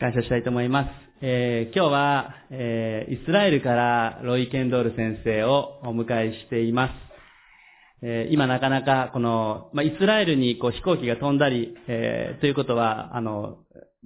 [0.00, 0.88] 感謝したいと思います。
[1.20, 6.92] えー今日は、えーイスラエルからロイ・ケンドール先生をお迎えしています。
[8.02, 13.58] えー今なかなかこの、まあ、イスラエルにこう飛行機が飛んだり、えということは、あの、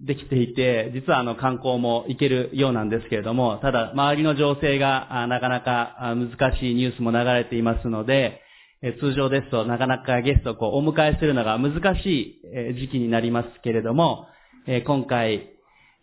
[0.05, 8.41] できていて、実はあの観光も行けるようなんですけれども、ただ周りの情勢がなかなか難しいニュースも流れていますので、
[8.83, 12.41] え通常ですとなかなかゲストをこうお迎えするのが難し
[12.75, 14.27] い時期になりますけれども、
[14.67, 15.58] え今回、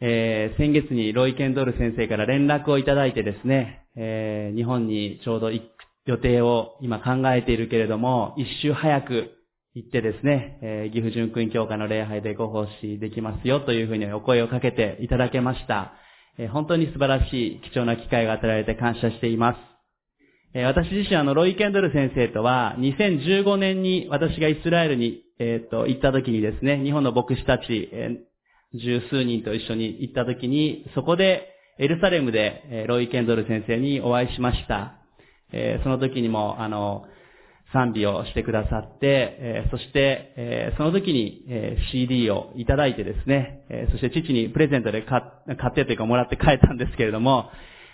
[0.08, 5.66] えー先月にロイ・ケンドル先生から連絡をいただいてですね、えー日本にちょうど行く
[6.06, 9.32] 予定を今考えているけれども、一周早く
[9.74, 15.94] 行ってですね、えー岐阜純訓教会の礼拝でご奉仕できますよというふうにお声をかけていただけました。
[16.38, 19.58] えー本当に素晴らしい貴重な機会が与えられて感謝しています。
[20.54, 28.22] え私自身あの、ロイ・ケンドル先生とは、2015年に私がイスラエルに、えっ、と、行った時にですね、日本の牧師たち、え
[28.76, 34.96] 十数人と一緒に行った時に、そこで、エルサレムで、ロイ・ケンドル先生にお会いしました。
[35.84, 37.06] その時にも、あの、
[37.74, 41.44] 賛美をしてくださって、そして、その時に、
[41.92, 47.50] CD をいただいてですね、そして父にプレゼントで買っ買ってというかもらって帰ったんですけれども、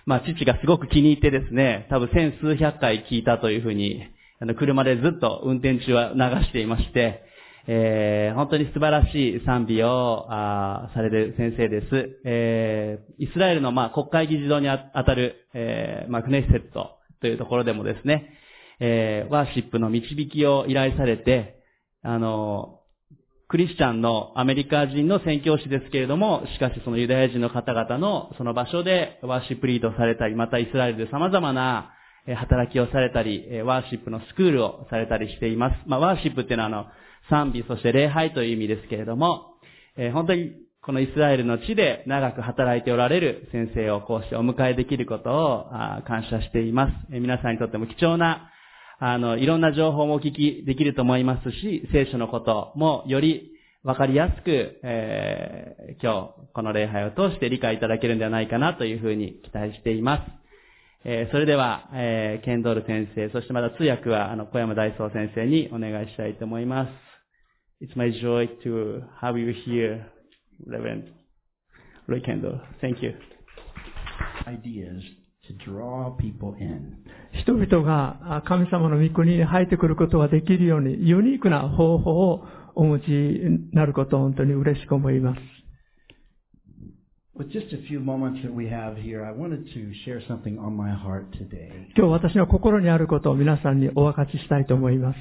[0.05, 4.03] まあ父がすごく気に入ってですね、多分千数百回聞いたというふうに、
[4.39, 7.23] あの車でずっと運転中は流していまして、
[7.67, 12.19] えー本当に素晴らしい賛美をあされる先生です。
[12.25, 18.33] えーイスラエルの、まあ、国会議事堂にあ当たる、えーまあ、クネッセットというところでもですね、
[18.79, 21.61] えーワーシップの導きを依頼されて、
[22.03, 22.79] あの、
[23.51, 31.91] クリスチャンのアメリカ人の宣教師ですけれども、しかしそのユダヤ人の方々のその場所でワーシップリードされたり、またイスラエルで様々な
[32.37, 35.75] 働きをされたり、ワーシップのスクールをされたりしています。
[35.85, 36.85] まあ、ワーシップっていうのはあの、
[37.29, 39.55] 賛美、そして礼拝という意味ですけれども、
[39.97, 40.51] えー本当に
[40.83, 46.93] このイスラエルの地で長く働いておられる先生をこうしてお迎えできることをあ感謝しています。
[47.13, 48.49] えー皆さんにとっても貴重な
[49.03, 53.51] あの、いろんな情報もお聞きできると思いますし、聖書のこともより
[53.83, 60.23] わかりやすく、えー今日この礼拝を通して理解いただけるんではないかなというふうに期待しています。
[61.03, 67.10] えーそれでは、えーケンドール先生、そしてまた通訳は、あの、小山大宗先生にお願いしたいと思います。
[67.81, 70.05] It's my joy to have you here,
[70.67, 71.11] Reverend
[72.07, 72.61] Ray Kendall.
[72.79, 73.15] Thank you.
[77.31, 85.41] 人々が神様の御国に入ってくることができるようにユニークな方法をお持ちになることを本当に嬉しく思います。
[91.97, 95.17] 今日私の心にあることを皆さんにお分かちしたいと思います。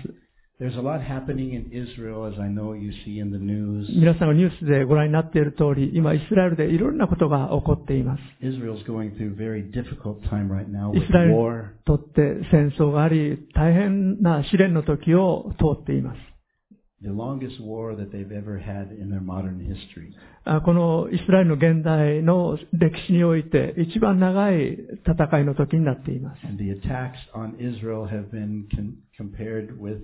[0.61, 3.89] There's a lot happening in Israel, as I know you see in the news.
[3.89, 8.21] 皆さんがニュースでご覧になっている通り、今イスラエルでいろんなことが起こっています。
[8.45, 11.37] Israel's going through a very difficult time right now イスラエルに.
[11.87, 16.19] とって戦争があり、大変な試練の時を通っています。
[17.03, 20.13] The longest war that they've ever had in their modern history.
[20.45, 24.77] あこのイスラエルの現代の歴史において一番長い
[25.09, 26.47] 戦いの時になっています。
[26.47, 28.67] And the attacks on Israel have been
[29.19, 30.03] compared with.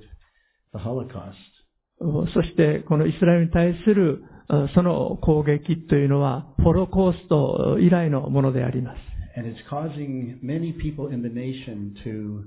[2.35, 8.99] そしてこのイスラエルに対するあその攻撃というのはホロコースト以来のものであります。
[9.39, 12.45] And it's causing many people in the nation to,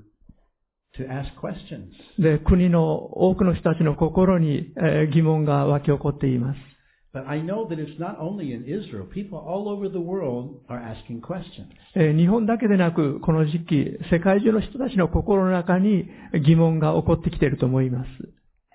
[0.98, 1.92] to ask questions.
[2.18, 6.69] で、国の多くの人たちの心にえー疑問が湧き起こっています。
[7.12, 9.04] But I know that it's not only in Israel.
[9.04, 11.66] People all over the world are asking questions.
[11.96, 16.08] えー日本だけでなく、この時期、世界中の人たちの心の中に
[16.44, 18.10] 疑問が起こってきていると思います。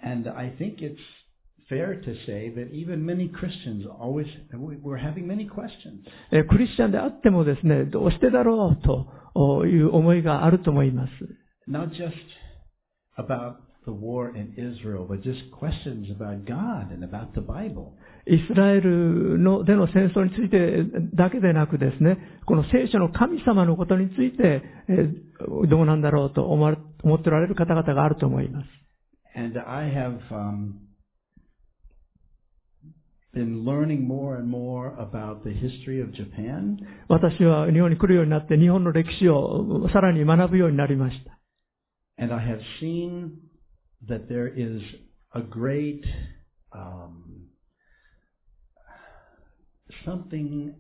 [0.04, 0.98] And I think it's
[1.70, 6.04] fair to say that even many Christians always, we- we're having many questions.
[6.32, 8.82] えークリスチャンであってもですね、どうしてだろう
[9.34, 11.12] という思いがあると思います。
[11.72, 12.12] Not just
[13.18, 17.94] about the war in Israel, but just questions about God and about the Bible.
[18.28, 20.84] イスラエルのでの戦争について
[21.14, 25.26] だけでなくですね、この聖書の神様のことについて、えー
[25.68, 28.68] どうなんだろうと思われ思っておられる方々があると思います。
[29.38, 30.76] And I have um,
[33.34, 36.78] been learning more and more about the history of Japan.
[37.10, 41.38] 私は日本に来るようになって日本の歴史をさらに学ぶようになりました。
[42.18, 43.32] And I have seen
[44.08, 44.82] that there is
[45.34, 46.02] a great
[46.74, 47.45] um,
[50.04, 50.74] something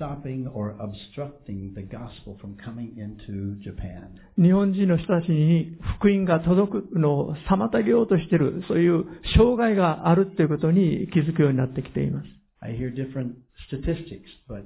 [0.00, 4.08] stopping or obstructing the gospel from coming into Japan.
[4.38, 9.04] 日本人の人たちに福音が届くのを妨げようとしている、そういう
[9.36, 12.26] 障害があるということに気づくようになってきています。
[12.62, 13.34] I hear different
[13.68, 14.64] statistics, but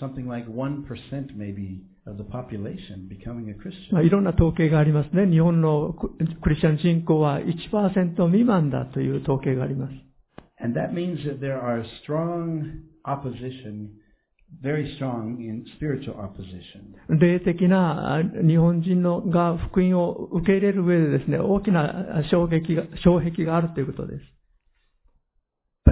[0.00, 3.54] something like 1% maybe of the population becoming a
[3.92, 4.06] まあ、Christian.
[4.06, 5.26] いろんな統計がありますね。
[5.26, 6.10] 日本のク
[6.42, 10.09] クリスチャン人口は1%未満だという統計があります。
[10.62, 13.92] And that means that there are strong opposition,
[14.62, 16.94] very strong in spiritual opposition.
[17.08, 24.22] 霊的な日本人のが福音を受け入れる上でですね、大きな衝撃が、障壁があるということです。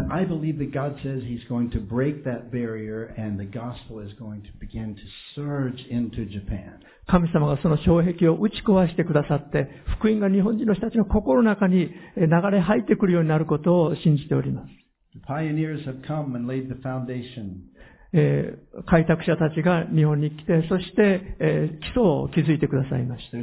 [0.08, 4.00] But I believe that God says He's going to break that barrier and the gospel
[4.00, 5.02] is going to begin to
[5.36, 6.80] surge into Japan.
[7.08, 9.68] 神様がその障壁を打ち壊してくださって、
[9.98, 14.68] 福音が日本人の人たちの心の中にえ流れ入ってくるようになることを信じております。
[15.14, 17.70] The pioneers have come and laid the foundation.
[18.13, 23.37] えー、開拓者たちが日本に来て、そして、えー、基礎を築いてくださいました。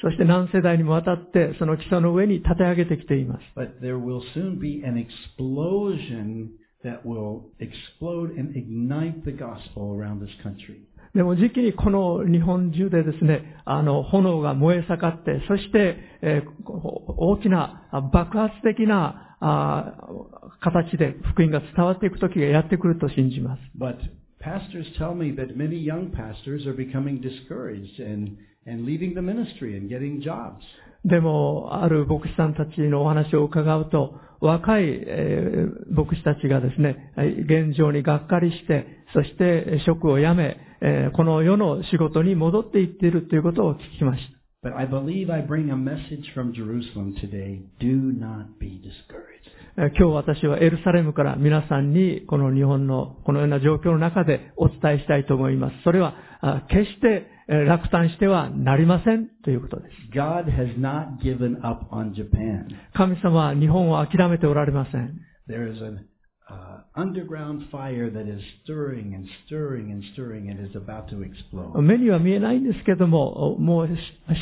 [0.00, 3.42] そして何世代にもわたって、その基礎の上に立て上げてきています。
[11.14, 19.94] でも時期にこの日本中でですね、あの、炎が燃え盛って、そして、えー大きな爆発的なあ
[20.60, 23.60] 形で福音が伝わっていく時がやってくると信じます。
[23.78, 23.98] But
[24.40, 28.36] pastors tell me that many young pastors are becoming discouraged and,
[28.66, 30.62] and leaving the ministry and getting jobs.
[31.04, 44.22] でも、ある牧師さんたちのお話を伺うと、若い、えー牧師たちがですね、現状にがっかりして、そして職を辞め、えーこの世の仕事に戻っていっているということを聞きまし
[44.62, 44.68] た。
[44.68, 47.62] But I believe I bring a message from Jerusalem today.
[47.80, 49.52] Do not be discouraged.
[49.76, 55.76] えー今日私はエルサレムから皆さんにこの日本のこのような状況の中でお伝えしたいと思います。
[55.82, 59.94] それはあ決してえー落胆してはなりませんということです。
[60.16, 62.66] God has not given up on Japan.
[62.94, 65.20] 神様は日本を諦めておられません。
[65.48, 66.06] There is an
[66.48, 71.80] uh, underground fire that is stirring and stirring and stirring and is about to explode.
[71.80, 73.88] 目には見えないんですけども、もう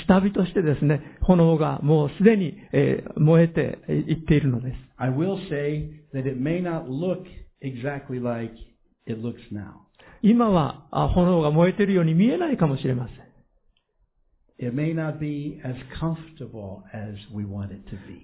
[0.06, 4.76] 下火としてですね、炎がもうすでにえー燃えていっているのです。
[4.98, 7.24] I will say that it may not look
[7.62, 8.54] exactly like
[9.06, 9.89] it looks now.
[10.22, 13.30] 今は炎が燃えているように見えないかもしれません。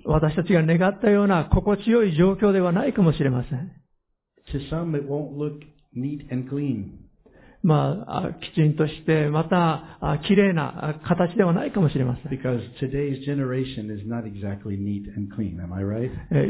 [0.04, 3.72] 私たちが願ったような心地よい状況ではないかもしれません。
[7.62, 12.32] まあ、きちんとして、また、きれいな形ではないかもしれません。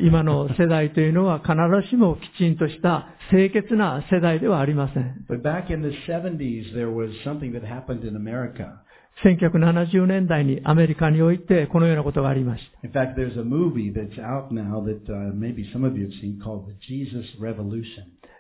[0.07, 5.27] 今の世代というのは必ずしもきちんとした清潔な世代ではありません。
[9.25, 12.89] 1970年代にアメリカにおいてこのようなことがありました。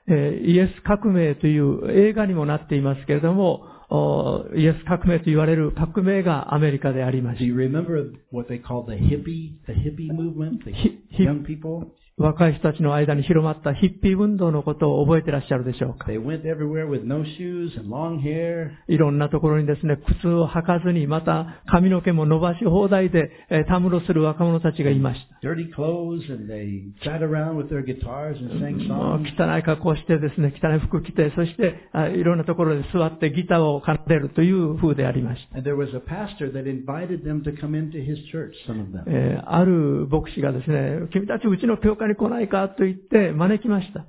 [0.08, 10.64] えーイエス革命という映画にもなっていますけれども、おイエス革命と言われる革命がアメリカでありま Do し you remember what they called the hippie, the hippie movement?
[10.64, 11.92] The young people?
[12.18, 16.10] 若い人たちの間に広まったヒッピー運動のことを覚えてらっしゃるでしょうか？
[16.10, 16.14] い
[18.96, 25.36] ろんなところにですね、靴を履かずに、また髪の毛も伸ばし放題で、えー、たむろする若者たちがいました。
[29.44, 31.74] 汚い格好してですね、汚い服着て、そして
[32.18, 35.58] いろんなところで座ってギターを奏でるという風でありました。
[35.58, 35.60] あ
[39.64, 44.06] る牧師がですね、君たちうちの教会に来ないかと言って招きました。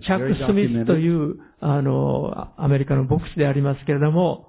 [0.00, 4.48] チャック・スミスという、あの、アメリカの牧師でありますけれども、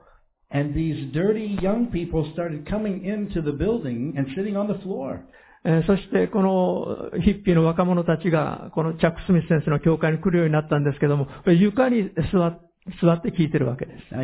[5.65, 12.67] えそしてこのヒッピーの若者たちがこのチャック・スミス先生の教会に来るようになったんですけども床に座って。
[13.01, 14.15] 座って聞いてるわけです。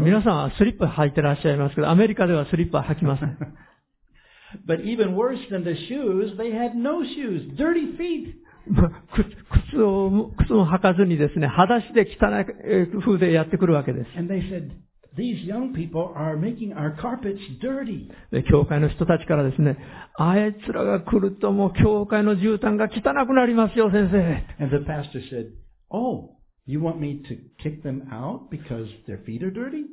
[0.00, 3.36] 皆さんはスリッパ履いてらっしゃいますけど、アメリカではスリッパ履きません。
[4.65, 8.35] But even worse than the shoes, they had no shoes, dirty feet.
[9.15, 9.25] 靴
[9.71, 14.09] 靴を、靴も履かずにですね、裸足で汚いえー風でやってくるわけです。
[14.17, 14.71] And they said,
[15.15, 18.11] these young people are making our carpets dirty.
[18.31, 19.77] で教会の人たちからですね、
[20.15, 24.63] あいつらが来るともう教会の絨毯が汚くなりますよ、先生。
[24.63, 25.51] And the pastor said,
[25.89, 29.85] oh, you want me to kick them out because their feet are dirty?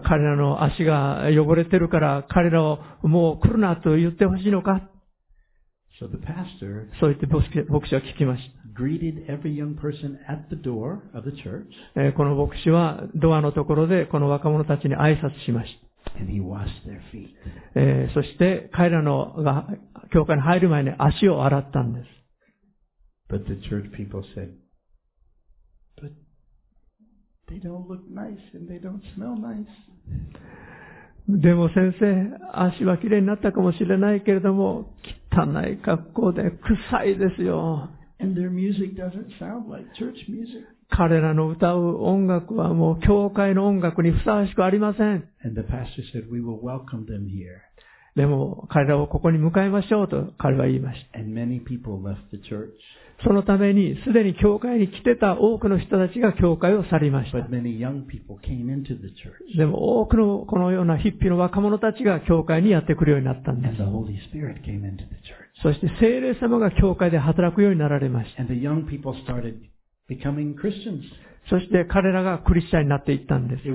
[0.00, 4.88] 彼らの足が汚れてるから、彼らをもう来るなと言ってほしいのか
[6.00, 8.64] So the pastor そう言って牧師は聞きました。
[8.74, 11.66] greeted every young person at the door of the church.
[11.94, 15.68] えーこの牧師はドアのところでこの若者たちに挨拶しまし
[16.18, 17.28] and he washed their feet.
[17.76, 19.68] えーそして彼らのが
[20.12, 22.06] 教会に入る前に足を洗ったんです。
[23.30, 24.50] But the church people said,
[27.48, 29.66] they don't look nice and they don't smell nice.
[31.26, 34.94] でも先生、足はきれいになったかもしれないけれども、
[35.32, 36.50] 汚い格好で
[36.90, 37.88] 臭いですよ。
[38.20, 40.66] And their music doesn't sound like church music.
[40.90, 45.28] 彼らの歌う音楽はもう教会の音楽にふさわしくありません。
[45.44, 47.58] And the pastor said, We will welcome them here.
[48.16, 51.18] でも彼らをここに迎えましょうと彼は言いました。
[51.18, 52.70] And many people left the church.
[53.22, 57.38] そのためにすでに教会に来てた多くの人たちが教会を去りました.
[59.56, 63.76] でも多くのこのようなヒッピーの若者たちが教会にやってくるようになったんです.
[65.62, 68.42] そして聖霊様が教会で働くようになられました。
[71.50, 73.66] そして彼らがクリスチャンになっていったんです。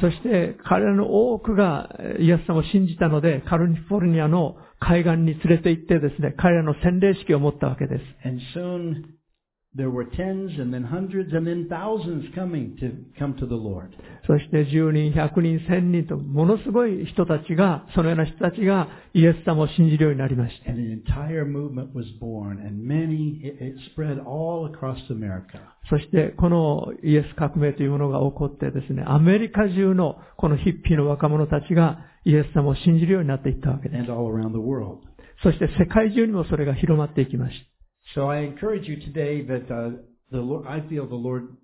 [0.00, 8.04] そして彼らの多くがイエス様を信じたので、カルニフォルニアの海岸に連れて行ってですね、彼らの洗礼式を持ったわけです。
[9.76, 13.88] There were tens and then hundreds and then thousands coming to come to the Lord.
[14.24, 20.70] そして10人、100人、1000人とものすごい人たちが、そのような人たちがイエス様を信じるようになりました。
[25.90, 34.06] そしてこのイエス革命というものが起こってですね、アメリカ中のこのヒッピーの若者たちがイエス様を信じるようになっていったわけです。
[35.42, 37.73] そして世界中にもそれが広まっていきました。
[38.14, 39.90] So I encourage you today that uh,
[40.30, 41.56] the Lord, I feel the Lord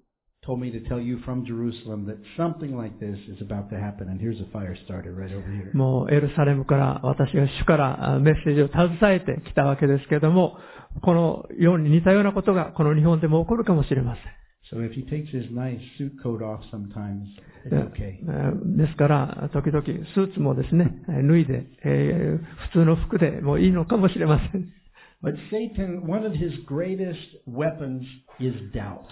[0.45, 4.09] told me to tell you from Jerusalem that something like this is about to happen.
[4.09, 5.71] And here's a fire starter right over here.
[5.75, 10.57] もうエルサレムから私が主からあメッセージを携えてきたわけですけれども、
[11.03, 14.25] このように似たようなことがこの日本でも起こるかもしれません。
[14.73, 17.27] So if he takes his nice suit coat off sometimes,
[17.65, 18.25] it's え okay.
[18.25, 24.73] ーですから、時々スーツもですね、えー脱いで、えー普通の服でもいいのかもしれません。
[25.22, 28.04] But Satan, one of his greatest weapons
[28.40, 29.06] is doubt.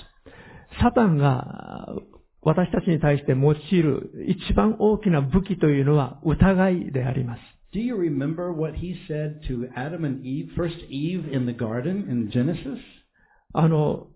[0.81, 1.95] サタンが
[2.41, 7.41] 私たちに対して用いる一番大きな武器というのは疑いであります。
[7.73, 12.07] Do you remember what he said to Adam and Eve, first Eve in the garden
[12.09, 12.79] in Genesis?
[13.53, 14.07] あの、お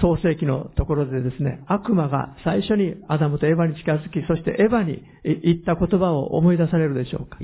[0.00, 5.02] 創世記のところでですね、悪魔が最初にアダムとエヴァに近づき、そしてエヴァに
[5.42, 7.38] 言った言葉を思い出されるでしょうか。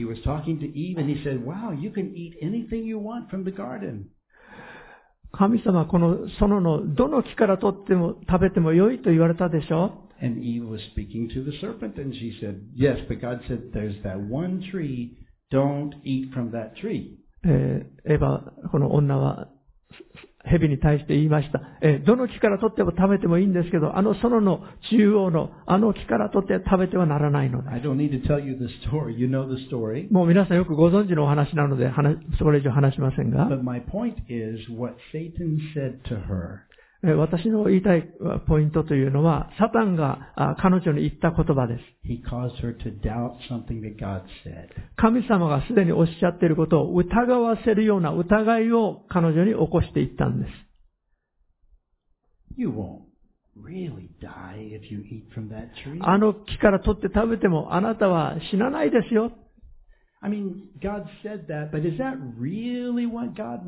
[5.33, 10.25] 神様この園のどの木から取っても食べても良いと言われたでしょう。
[10.25, 10.41] And
[18.05, 19.49] エヴァ、この女は、
[20.45, 21.61] 蛇に対して言いました。
[21.83, 27.73] えーどの木から取っても食べてもいいんですけど、あの園の中央のあの木から取って食べてはならないのだ。
[27.73, 28.57] I don't need to tell you
[29.29, 30.09] know.
[30.11, 36.68] もう皆さんよくご存知のお話なので、話それ以上話しませんが、But my point is what Satan said to her えー
[37.01, 38.09] 私の言いたい
[38.49, 41.83] ポイントというのは、サタンが彼女に言った言葉です。
[44.97, 50.53] 神様がすでにおっしゃっていることを疑わせるような疑いを彼女に起こしていったんです。
[56.01, 59.31] あの木から取って食べてもあなたは死なないですよ。
[60.21, 63.65] I mean, God said that, but is that really what God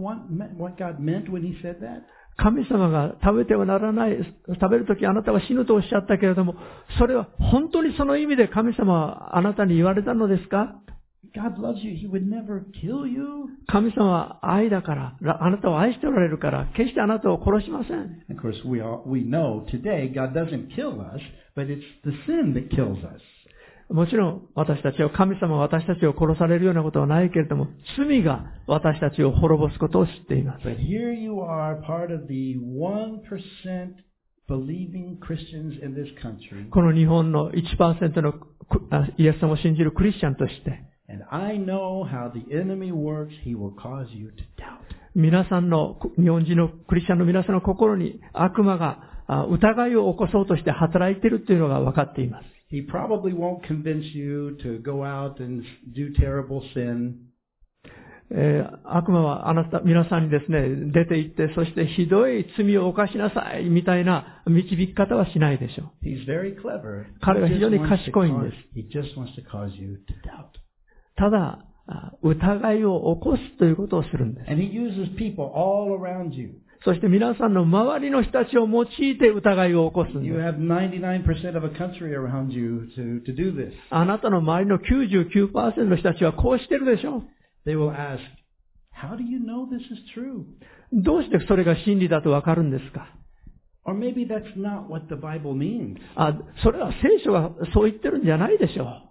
[0.99, 2.03] meant when He said that?
[2.43, 4.17] 神様が食べてはならない、
[4.49, 6.55] 食べるときあなたは死ぬとおっしゃったけれども、
[6.99, 10.81] それは本当にその意味で神様はあなたに言われたのですか？
[13.67, 18.25] 神様は愛だから、らあなたを愛しておられるから、決してあなたを殺しません。
[18.31, 21.21] Of course, we all, we know today God doesn't kill us,
[21.55, 23.21] but it's the sin that kills us.
[23.91, 27.67] もちろん私たちは神様は私たちを殺されるようなことはないけれども、
[27.99, 30.67] 罪が私たちを滅ぼすことを知っています。
[30.67, 33.21] But here you are, part of the 1%
[34.49, 36.71] believing Christians in this country.
[36.71, 38.35] この日本の1%の
[39.19, 43.31] イエス様を信じるクリスチャンとして、And I know how the enemy works.
[43.45, 44.79] He will cause you to doubt.
[45.17, 52.60] 皆さんの、日本人のクリスチャンの皆さんの心に悪魔があ疑いを起こそうとして働いているというのが分かっています。
[52.71, 57.31] He probably won't convince you to go out and do terrible sin.
[58.33, 65.91] え、悪魔はあなた、皆さんにですね、出て行って、そしてひどい罪を犯しなさい、みたいな導き方はしないでしょう。
[67.21, 68.57] 彼は非常に賢いんです。
[71.17, 71.65] ただ、
[72.23, 74.51] 疑いを起こすということをするんです。
[76.85, 80.11] そして皆さんの周りの人たちを用いて疑いを起こす。
[83.91, 87.23] あなたの周りの99%の人たちはこうしてるでしょう。
[90.93, 93.09] どうしてそれが真理だとわかるんですか？
[96.17, 99.03] あそれは聖書がそう言ってるんじゃないでしょう。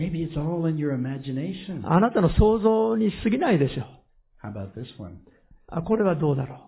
[0.00, 1.82] Maybe it's all in your imagination.
[1.84, 3.86] あなたの想像に過ぎないでしょう。
[4.46, 5.18] How about this one?
[5.86, 6.58] これはどうだろう？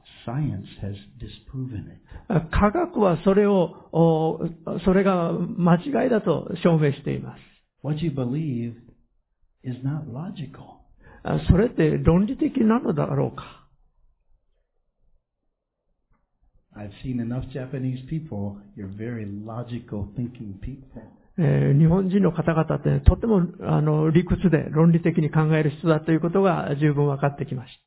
[2.51, 4.49] 科学はそれを、
[4.85, 7.41] それが間違いだと証明しています。
[11.49, 13.63] それって論理的なのだろうか？
[21.39, 27.86] 日本人の方々ってとてもあの理屈で論理的に考える人だということが十分分かってきました。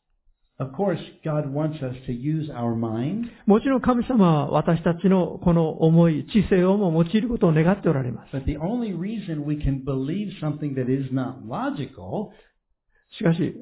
[3.46, 8.32] もちろん神様は私たちのこの思い、知性をも用いることを願っておられます。
[13.12, 13.54] しかし、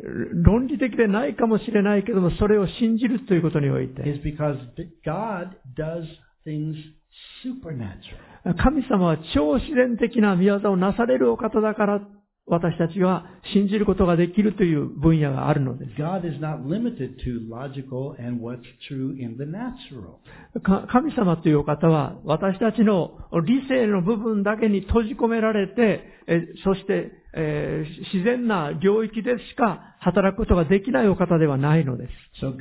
[0.44, 4.02] 論理的でないかもしれないけども、それを信じるということにおいて、
[8.58, 12.02] 神様は超自然的な見業をなされるお方だから
[12.50, 15.92] 私たちが信じることができるという分野があるのです。
[20.88, 32.46] 神様というお方は、私たちの理性の部分だけに閉じ込められて、えそして、えー自然な領域でしか働くことができないお方ではないのです。
[32.46, 32.56] So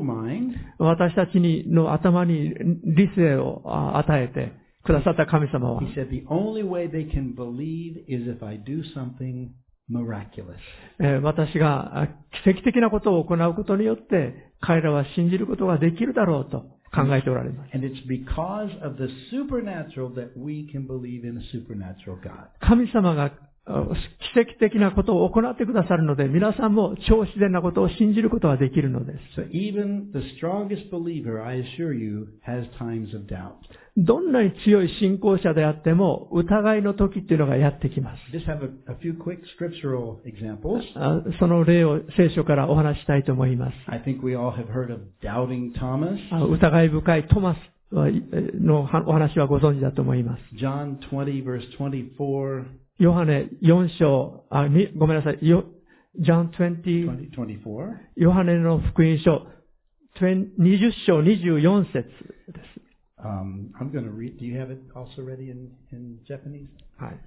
[0.00, 9.48] mind 私たちにの頭に理性をあ与えてくださった神様は、He said the only way they can believe is if I do something
[9.90, 10.56] miraculous.
[11.00, 12.06] えー私があ
[12.44, 16.60] 奇跡的なことを行うことによって、彼らは信じることができるだろうと
[16.94, 17.70] 考えておられます。
[17.74, 22.48] And it's because of the supernatural that we can believe in a supernatural God.
[22.60, 23.32] 神様があ
[23.66, 29.40] 奇跡的なことを行ってくださるので、皆さんも超自然なことを信じることはできるのです。
[33.96, 38.22] どんなに強い信仰者であっても、疑いの時というのがやってきます。
[41.38, 43.74] その例を聖書からお話したいと思います。
[46.50, 47.58] 疑い深いトマス
[48.60, 50.40] のお話はご存知だと思います。
[52.97, 55.65] ヨハネ4章、あ、にごめんなさい、よ
[56.19, 57.97] ジャン20、 20, 24.
[58.15, 59.47] ヨハネの福音書、
[60.19, 62.03] 20章24節で
[62.75, 62.89] す。
[63.23, 64.39] Um, I'm going to read.
[64.39, 66.69] Do you have it also ready in, in Japanese?
[66.97, 67.19] はい。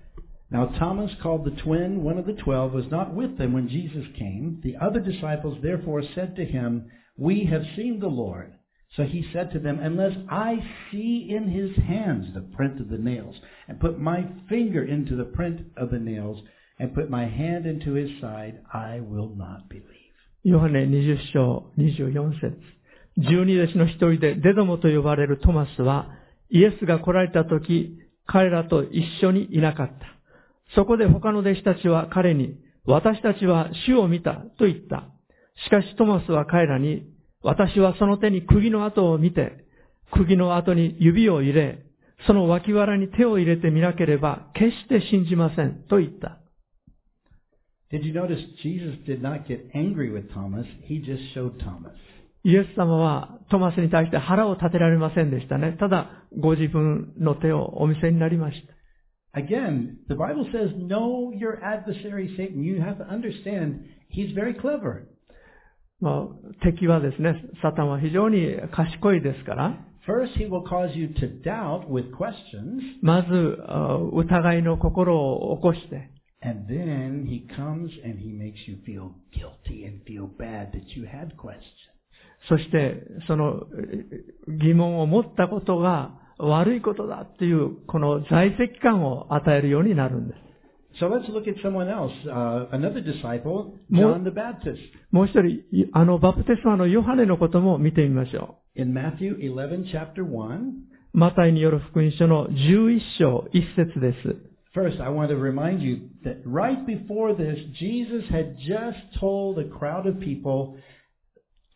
[0.50, 4.04] Now Thomas, called the twin, one of the twelve, was not with them when Jesus
[4.18, 4.60] came.
[4.62, 8.52] The other disciples therefore said to him, We have seen the Lord.
[8.95, 10.55] So he said to them, Unless I
[10.91, 13.35] see in his hands the print of the nails,
[13.67, 16.41] and put my finger into the print of the nails,
[16.79, 19.83] and put my hand into his side, I will not believe.
[20.43, 22.57] ヨハネ20章24節
[23.17, 26.09] 十二弟子の一人でデドモと呼ばれるトマスは、
[26.49, 29.95] イエスが来られた時、彼らと一緒にいなかった。
[30.75, 35.09] そこで他の弟子たちは彼に、私たちは主を見たと言った。
[35.65, 37.03] しかしトマスは彼らに、
[37.43, 39.65] 私はその手に釘の跡を見て、
[40.11, 41.83] 釘の跡に指を入れ、
[42.25, 46.39] その脇腹に手を入れてみなければ決して信じませんと言った。
[47.89, 50.65] Did you notice Jesus did not get angry with Thomas?
[50.87, 51.93] He just showed Thomas.
[52.43, 55.77] イエス様はトマスに対して腹を立てられませんでしたね。
[55.79, 58.73] ただ、ご自分の手をお見せになりました。
[59.39, 62.63] Again, the Bible says, know your adversary Satan.
[62.63, 65.03] You have to understand, he's very clever.
[65.99, 76.09] まあ、敵はですね、サタンは非常に賢いですから、First, he will cause you to doubt with questions, まず、あ疑いの心を起こして、
[76.41, 81.35] and then he comes and he makes you feel guilty and feel bad that you had
[81.35, 81.61] questions.
[82.47, 90.46] そして、そのえ疑問を持ったことが悪いことだっていう、この在籍感を与えるようになるんです。
[91.00, 94.78] So let's look at someone else, uh, another disciple, More- John the Baptist.
[95.10, 100.72] もう一人、いあのバプテスマのヨハネのことも見てみましょ In Matthew 11, chapter 1, う。
[101.14, 104.52] マタイによる福音書の11章1節です。
[104.74, 109.64] First, I want to remind you that right before this, Jesus had just told a
[109.68, 110.76] crowd of people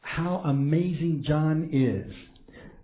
[0.00, 2.12] how amazing John is.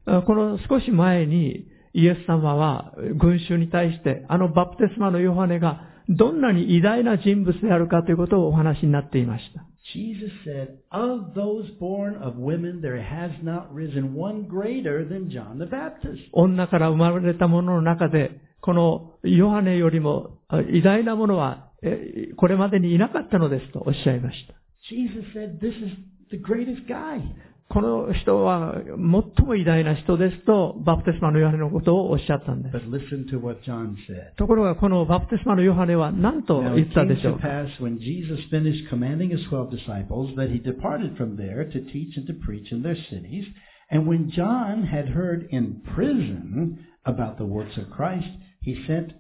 [0.05, 9.65] あこの少し前にイエス様は群衆に対してあのバプテスマのヨハネが どんなに偉大な人物であるかということをお話になっていました。
[9.93, 15.65] Jesus said, Of those born of women, there has not risen one greater than John the
[15.65, 16.30] Baptist.
[16.34, 24.54] 女から生まれた者の中で、このヨハネよりもあ偉大なものは、えこれまでにいなかったのですとおっしゃいました。
[24.89, 25.96] Jesus said, This is
[26.32, 27.22] the greatest guy.
[27.68, 32.77] この人は最も偉大な人ですと、バプテスマのヨハネのことをおっしゃったんです。
[32.77, 34.37] But listen to what John said.
[34.37, 39.42] ところがこのバプテスマのヨハネは何と Now 言 it った came でしょ to うか pass when Jesus finished commanding his
[39.48, 43.46] twelve disciples that he departed from there to teach and to preach in their cities.
[43.90, 48.29] And when John had heard in prison about the works of Christ,
[48.61, 49.12] he sent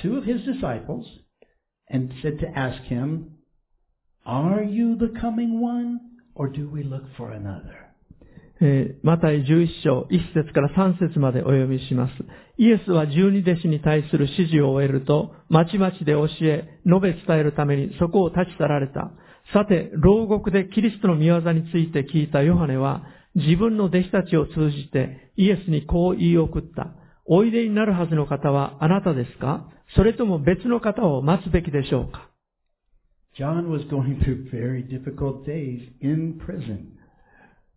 [0.00, 1.06] two of his disciples
[1.90, 3.36] and said to ask him,
[4.24, 6.00] Are you the coming one,
[6.34, 7.81] or do we look for another?
[8.65, 12.13] えーマタイ11章1節から3節までお読みします。
[12.57, 19.11] イエスは十二弟子に対する指示を終えると、まちまちで教え、述べ伝えるためにそこを立ち去られた。
[19.51, 23.03] さて、牢獄でキリストの見業について聞いたヨハネは、
[23.35, 26.93] 自分の弟子たちを通じてイエスにこう言い送った。
[27.25, 29.69] おいでになるはずの方はあなたですか？
[29.95, 32.29] それとも別の方を待つべきでしょうか
[33.37, 36.92] ？John was going through very difficult days in prison.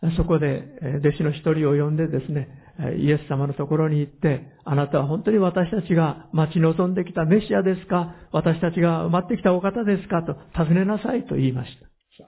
[0.00, 0.10] た。
[0.16, 8.14] そこでえー弟子の一人を呼んでですね、えーイエス様のところに行って、あなたは本当に私たちが待ち望んできたメシアですか？
[8.32, 10.22] 私たちが待ってきたお方ですか？
[10.22, 11.86] と尋ねなさいと言いました。
[12.18, 12.24] So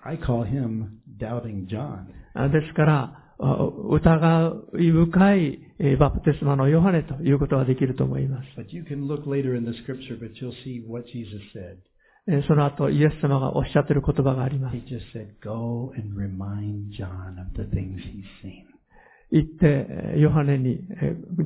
[2.51, 8.49] ですから、あ疑い深いえーバプテスマのヨハネということができると思います。
[12.47, 14.77] その後、イエス様がおっしゃっている言葉があります。
[19.33, 20.79] 行って、ヨハネに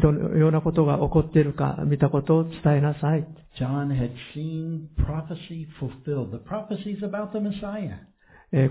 [0.03, 3.27] どのようなことが起こっているか見たことを伝えなさい。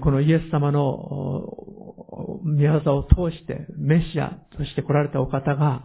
[0.01, 5.83] このイエス様の宮沢を通して、メシアとして来られたお方が、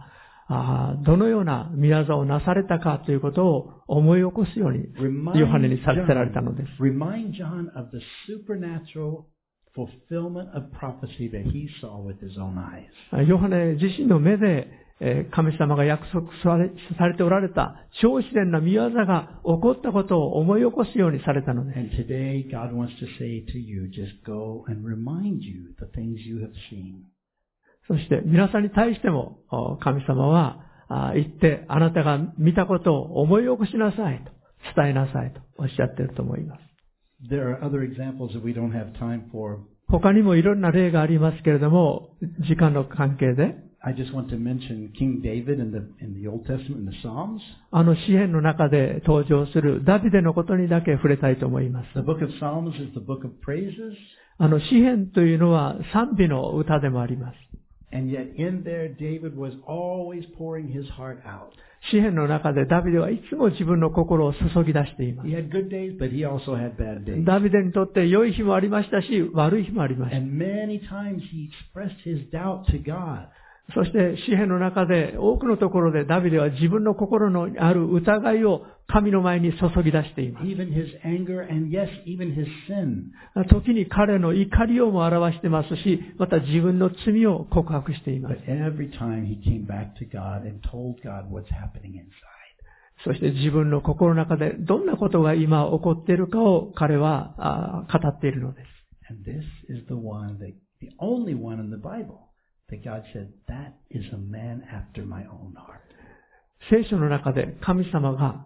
[1.05, 4.85] どのような宮沢をなされたかということを思い起こすように、
[5.39, 6.69] ヨハネにさせられたのです。
[13.27, 14.67] ヨハネ自身の目で、
[15.31, 16.69] 神様が約束され,
[17.15, 21.79] ておられた超自然な見業が起こったことを思い起こすようにされたのです。
[27.87, 29.39] そして皆さんに対しても、
[29.81, 30.65] 神様は、
[31.13, 34.31] 言って、あなたが見たことを思い起こしなさいと、
[34.75, 36.61] 伝えなさいとおっしゃっていると思います。
[39.87, 42.15] 他にもいろんな例がありますけれども、
[42.47, 43.55] 時間の関係で。
[47.71, 51.87] あの詩篇の中で登場するダビデのことにだけ触れたいと思います。
[54.37, 57.35] あの詩篇というのは賛美の歌でもあります。
[57.92, 61.52] And yet in there, David was always pouring his heart out.
[61.90, 67.24] 詩篇の中でダビデはいつも自分の心を注ぎ出しています He。had good days, but he also had bad days.
[67.24, 70.18] ダビデにとって良い日もありましたし、悪い日もありました。
[73.73, 80.47] そして、詩篇の中で、多くのところで、ダビデは自分の心のある疑いを神の前に注ぎ出しています。
[83.45, 88.35] 時に彼の怒りをも表してますし、また自分の罪を告白しています。
[93.03, 98.67] そして自分の心の中で、どんなことが今起こっているかを彼は語っているのです。
[102.71, 105.81] That God said, that is a man after my own heart.
[106.69, 108.45] 聖書の中で神様が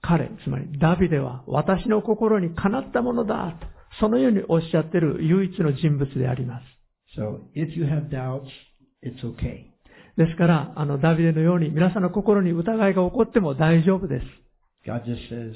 [0.00, 3.66] 彼、つまりダビデは私の心にかなったものだと、
[4.00, 6.64] そのようにおっしゃっている唯一の人物であります。
[7.16, 8.48] So if you have doubts,
[9.04, 9.66] it's okay.
[10.16, 14.26] ですから、あの、ダビデのように皆さんの心に疑いが起こっても大丈夫です。
[14.84, 15.54] God just says,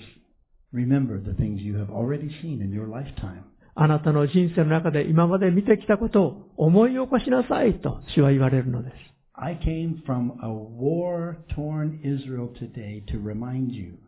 [0.72, 3.42] remember the things you have already seen in your lifetime.
[3.78, 8.94] あなたの人生の中で今まで見てきたことを思い起こしなさいと主は言われるのです。
[9.34, 13.98] I came from a war-torn Israel today to remind you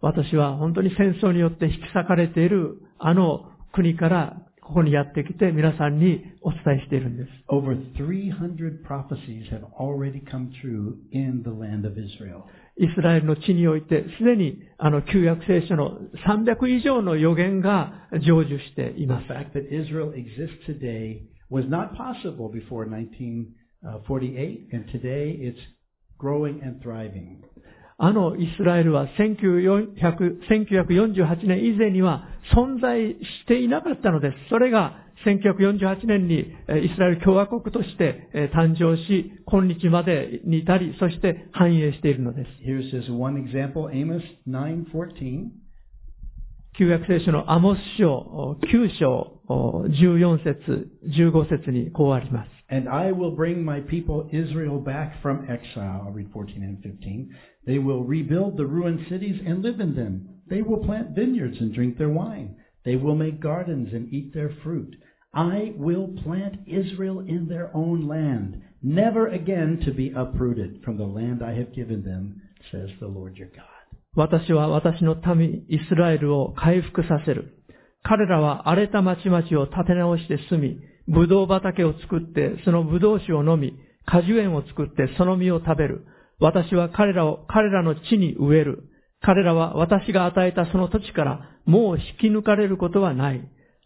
[0.00, 7.28] 私は本当に戦争によって引き裂かれているあの国からここにやってきて皆さんにお伝えしているんです。
[7.48, 12.42] Over 300 prophecies have already come true in the land of Israel.
[12.78, 19.28] イスラエルの地において、すでにあの旧約聖書の300以上の予言が成就しています。
[27.98, 34.36] あのイスラエルは1948年以前には存在していなかったのです。
[34.50, 42.49] それが1948年にえーイスラエル共和国としてえー誕生し、今日までに至り、そして繁栄しているのです。
[42.65, 45.49] Here's just one example, Amos 9:14.
[46.73, 52.49] 旧約聖書のアモス書9章14節15節にこうあります。
[52.73, 56.05] And I will bring my people Israel back from exile.
[56.05, 57.27] I'll read 14 and 15.
[57.67, 60.21] They will rebuild the ruined cities and live in them.
[60.49, 62.55] They will plant vineyards and drink their wine.
[62.85, 64.95] They will make gardens and eat their fruit.
[65.36, 71.04] I will plant Israel in their own land, never again to be uprooted from the
[71.04, 72.40] land I have given them,
[72.72, 73.66] says the Lord your God.
[74.14, 77.52] 私は私の民、イスラエルを回復させる。
[78.02, 83.74] 彼らは荒れた町々を立て直して住み、ブドウ畑を作って、そのブドウ酒を飲み、
[84.06, 86.06] 果樹園を作ってその実を食べる。
[86.40, 88.84] 私は彼らを彼らの地に植える。
[89.20, 93.46] 彼らは私が与えたその土地からもう引き抜かれることはない。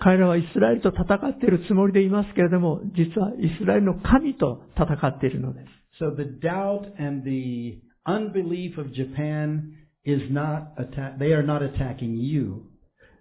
[0.00, 6.02] 彼らはイスラエルと戦っているつもりでいますけれども、実はイスラエルの神と戦っているのです。
[6.02, 11.18] So the doubt and the unbelief of Japan is not attack.
[11.18, 12.62] They are not attacking you.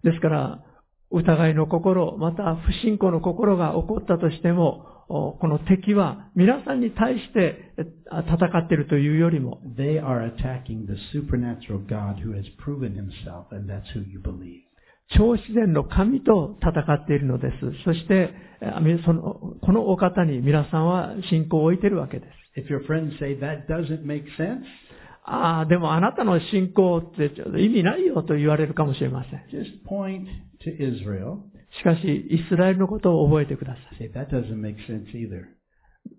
[0.04, 0.64] ですから、
[1.12, 7.74] 疑いの心、また不信仰の心が起こったとしても、おこの敵は皆さんに対して
[8.10, 14.71] 戦っているというよりも、They are attacking the supernatural God who has proven Himself, and that's who you believe.
[15.18, 17.84] 超自然の神と戦っているのです。
[17.84, 18.34] そして、
[19.06, 22.62] そのこのお方に皆さんは信仰を置いているわけです。
[22.62, 24.64] If your friends say that doesn't make sense,
[25.24, 29.40] ああ、でもあなたの信仰ってちょっと意味ないよと言われるかもしれません。
[29.52, 30.26] just point
[30.66, 31.38] to Israel.
[31.80, 33.98] しかし、イスラエルのことを覚えてください。
[33.98, 35.46] Say that doesn't make sense either.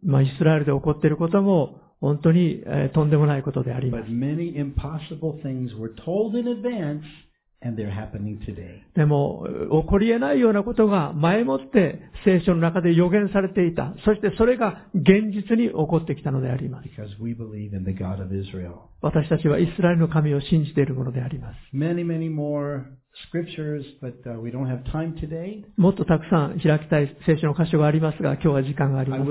[0.05, 4.19] まあ、イスラエルで起こっていることも、本当に、えーとんでもないことであります But。
[4.19, 7.03] many impossible things were told in advance,
[8.97, 9.47] でも、
[9.83, 13.95] 起こり得ないようなことが前もって聖書の中で予言されていた。
[14.05, 16.89] そしてそれが現実に起こってきたのであります。
[19.01, 21.77] 私たちはイスラエルの神を信じているものであります。
[21.77, 22.83] Many, many more
[25.77, 29.25] もっとたくさん開きたい聖書の箇所がありますが、今日は時間があります。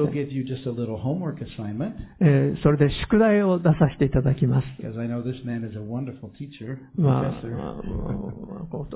[2.61, 4.67] それで宿題を出させていただきます。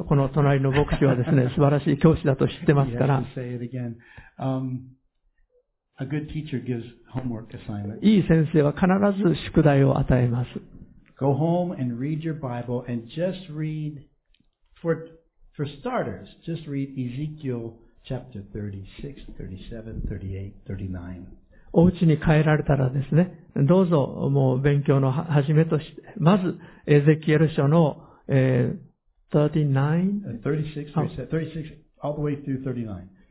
[0.08, 3.24] この隣の牧師はですね、 素晴らしい教師だと知ってますから。
[8.02, 8.86] いい先生は必
[9.24, 10.50] ず宿題を与えます。
[11.18, 14.04] Go home and read your Bible and just read
[14.82, 14.98] For,
[21.72, 26.58] お家に帰られたらですね、どうぞもう勉強の始めとして、まず、
[26.88, 28.78] エゼキエル書の、えー、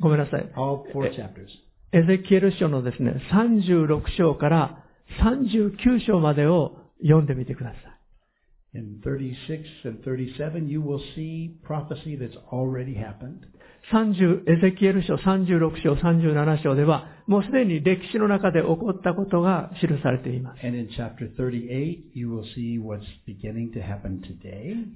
[0.01, 0.51] ごめんなさい。
[1.93, 4.85] エゼキエル書のですね、36章から
[5.23, 7.94] 39章までを読んでみてください。
[8.75, 13.47] 36 and 37, you will see prophecy that's already happened.
[13.93, 20.61] 30、エゼキエル書36章、37章では、もうすでに歴史の中で起こったことが記されています。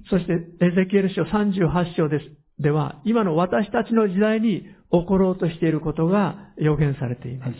[0.09, 2.25] そして、エゼキエル書38章で,す
[2.59, 7.51] では、今の私たちの時代に起ころうとしていることが予言されています。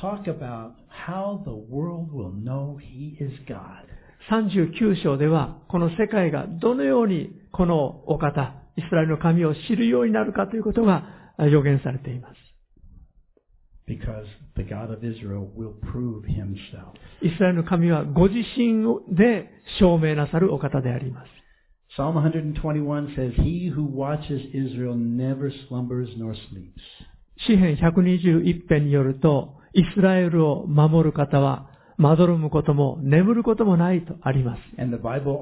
[0.00, 3.84] Talk about how the world will know He is God.
[4.30, 11.04] 39章では、この世界がどのようにこのお方、イスラエルの神を知るようになるかということが
[11.50, 12.34] 予言されています。
[13.88, 16.92] Because the God of Israel will prove Himself.
[17.22, 18.84] イスラエルの神はご自身
[19.16, 21.28] で証明なさるお方であります。
[21.96, 26.74] Psalm 121 says, He who watches Israel never slumbers nor sleeps.
[27.46, 34.60] 詩篇121編によると、イスラエルを守る方は、まどろむことも眠ることもないとあります。
[34.82, 35.38] Israel,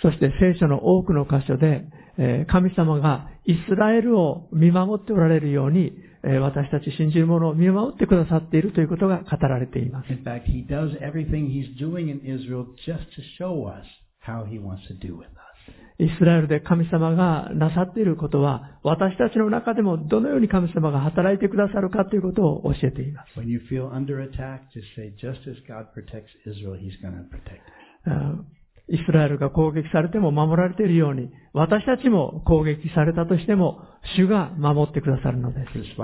[0.00, 1.84] そして聖書の多くの箇所で、
[2.46, 10.08] 神様がイスラエルを見守っておられるように、私たち信じる者を見守ってくださっているということが語られています。
[16.00, 23.34] イスラエルで神様がなさっていることは、私たちの中でもどのように神様が働いてくださるかということを教えています。
[28.06, 28.44] あ
[28.90, 33.82] イスラエルが攻撃されても守られているように、私たちも攻撃されたとしても、
[34.16, 35.96] 主が守ってくださるのです。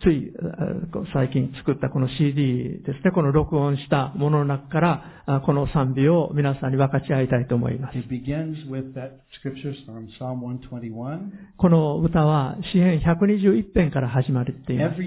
[0.00, 7.98] ついあ最近作ったこの CD ですね、この録音したものの中から、あこの賛美を皆さんに分かち合いたいと思います。
[7.98, 9.10] It begins with that
[9.42, 10.38] scripture from Psalm
[10.70, 11.32] 121.
[11.56, 15.00] この歌は詩編121編から始まっています。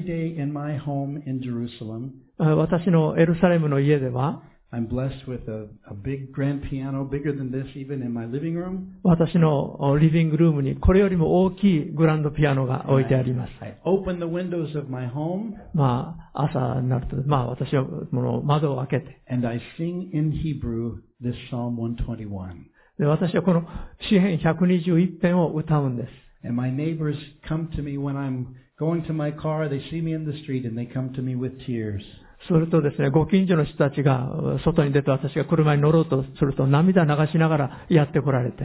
[2.37, 8.56] 私のエルサレムの家では、I'm blessed with a, a big grand piano, bigger than this even in my living
[8.56, 8.98] room.
[9.04, 13.50] 私のリビングルームにこれよりも大きいグランドピアノが置いてあります。
[13.62, 21.76] I open the windows of my home まあ、朝になると、まあ私はこの窓を開けて、 and I sing in Hebrew this Psalm
[21.76, 22.66] 121.
[22.98, 23.62] で私はこの
[24.08, 26.08] 詩編121編を歌うんです。
[26.44, 27.16] And my neighbors
[27.48, 28.46] come to me when I'm
[28.78, 29.68] going to my car.
[29.68, 32.02] They see me in the street and they come to me with tears.
[32.47, 34.29] するとですね、ご近所の人たちが
[34.63, 38.63] 外に出て私が車に乗ろうとすると涙流しながらやってこられて.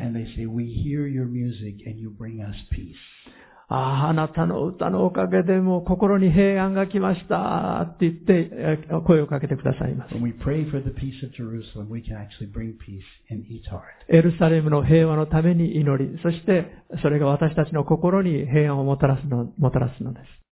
[3.68, 10.14] ああ、あなたの歌のおかげでもう心に平安が来ましたって言ってえ声をかけてくださいます。
[14.08, 20.24] エルサレムの平和のために祈り、そしてそれが私たちの心に平安をもたらすのもたらすのです。